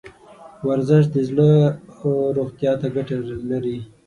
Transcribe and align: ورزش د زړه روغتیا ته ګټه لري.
ورزش 0.67 1.03
د 1.15 1.17
زړه 1.29 1.49
روغتیا 2.37 2.71
ته 2.81 2.87
ګټه 2.95 3.15
لري. 3.51 3.77